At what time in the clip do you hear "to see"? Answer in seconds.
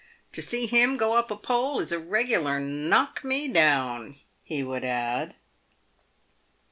0.33-0.65